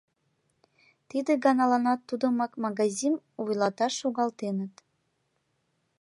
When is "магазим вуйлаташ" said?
2.63-3.93